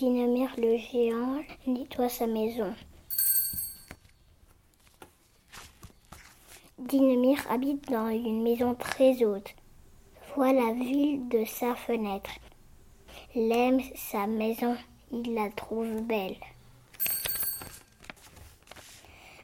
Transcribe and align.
Dinomir 0.00 0.48
le 0.56 0.78
géant 0.78 1.42
nettoie 1.66 2.08
sa 2.08 2.26
maison. 2.26 2.74
Dinomir 6.78 7.38
habite 7.50 7.90
dans 7.90 8.08
une 8.08 8.42
maison 8.42 8.74
très 8.74 9.22
haute. 9.22 9.54
Voit 10.34 10.54
la 10.54 10.72
ville 10.72 11.28
de 11.28 11.44
sa 11.44 11.74
fenêtre. 11.74 12.30
Il 13.34 13.52
aime 13.52 13.80
sa 13.94 14.26
maison, 14.26 14.74
il 15.12 15.34
la 15.34 15.50
trouve 15.50 16.00
belle. 16.00 16.36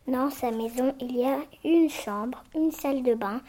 Dans 0.08 0.30
sa 0.30 0.50
maison, 0.52 0.94
il 1.02 1.16
y 1.16 1.24
a 1.26 1.40
une 1.64 1.90
chambre, 1.90 2.42
une 2.54 2.72
salle 2.72 3.02
de 3.02 3.12
bain, 3.12 3.42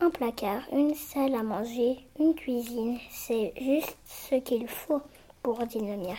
un 0.00 0.10
placard, 0.10 0.62
une 0.70 0.94
salle 0.94 1.34
à 1.34 1.42
manger, 1.42 1.98
une 2.20 2.36
cuisine. 2.36 3.00
C'est 3.10 3.52
juste 3.60 3.96
ce 4.04 4.36
qu'il 4.36 4.68
faut 4.68 5.02
pour 5.42 5.58
Dinomir. 5.66 6.16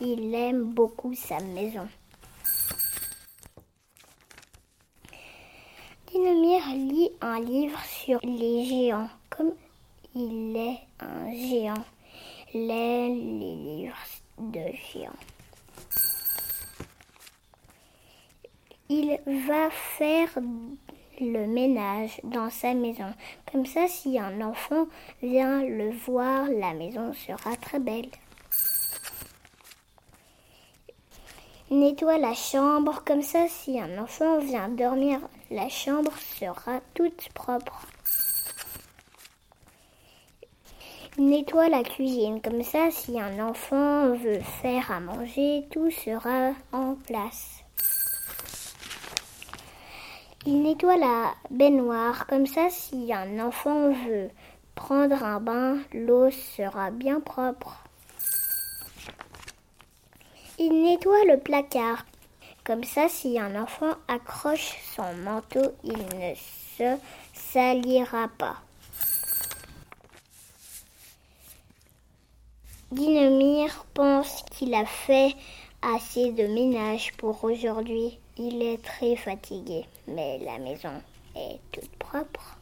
Il 0.00 0.32
aime 0.32 0.62
beaucoup 0.62 1.12
sa 1.14 1.40
maison. 1.40 1.88
Dinomir 6.06 6.62
lit 6.74 7.10
un 7.20 7.40
livre 7.40 7.80
sur 7.84 8.20
les 8.22 8.64
géants. 8.64 9.08
Comme 9.28 9.54
il 10.14 10.56
est 10.56 10.78
un 11.00 11.32
géant, 11.32 11.84
il 12.54 12.70
aime 12.70 13.40
les 13.40 13.56
livres 13.56 13.96
de 14.38 14.72
géants. 14.92 15.10
Il 18.88 19.18
va 19.48 19.68
faire 19.70 20.28
le 21.20 21.46
ménage 21.46 22.20
dans 22.22 22.50
sa 22.50 22.72
maison. 22.72 23.12
Comme 23.50 23.66
ça, 23.66 23.88
si 23.88 24.16
un 24.16 24.40
enfant 24.42 24.86
vient 25.22 25.64
le 25.64 25.90
voir, 25.90 26.48
la 26.48 26.72
maison 26.72 27.12
sera 27.12 27.56
très 27.56 27.80
belle. 27.80 28.10
Nettoie 31.70 32.16
la 32.16 32.32
chambre. 32.32 33.02
Comme 33.04 33.20
ça, 33.20 33.46
si 33.46 33.78
un 33.78 33.98
enfant 33.98 34.38
vient 34.38 34.70
dormir, 34.70 35.20
la 35.50 35.68
chambre 35.68 36.12
sera 36.38 36.80
toute 36.94 37.28
propre. 37.34 37.86
Nettoie 41.18 41.68
la 41.68 41.82
cuisine. 41.82 42.40
Comme 42.40 42.62
ça, 42.62 42.90
si 42.90 43.20
un 43.20 43.38
enfant 43.46 44.14
veut 44.14 44.40
faire 44.62 44.90
à 44.90 45.00
manger, 45.00 45.66
tout 45.70 45.90
sera 45.90 46.52
en 46.72 46.94
place. 46.94 47.62
Il 50.46 50.62
nettoie 50.62 50.96
la 50.96 51.34
baignoire, 51.50 52.26
comme 52.28 52.46
ça 52.46 52.70
si 52.70 53.12
un 53.12 53.38
enfant 53.44 53.90
veut 53.90 54.30
prendre 54.74 55.22
un 55.22 55.40
bain, 55.40 55.76
l'eau 55.92 56.30
sera 56.30 56.90
bien 56.90 57.20
propre. 57.20 57.87
Il 60.60 60.82
nettoie 60.82 61.24
le 61.24 61.38
placard, 61.38 62.04
comme 62.64 62.82
ça 62.82 63.08
si 63.08 63.38
un 63.38 63.60
enfant 63.60 63.94
accroche 64.08 64.76
son 64.96 65.14
manteau, 65.24 65.72
il 65.84 65.96
ne 65.96 66.34
se 66.34 66.98
salira 67.32 68.28
pas. 68.36 68.56
Dinomir 72.90 73.84
pense 73.94 74.44
qu'il 74.50 74.74
a 74.74 74.84
fait 74.84 75.34
assez 75.82 76.32
de 76.32 76.46
ménage 76.46 77.12
pour 77.18 77.44
aujourd'hui. 77.44 78.18
Il 78.36 78.62
est 78.62 78.82
très 78.82 79.14
fatigué, 79.14 79.84
mais 80.06 80.38
la 80.38 80.58
maison 80.58 81.02
est 81.36 81.60
toute 81.70 81.94
propre. 81.98 82.56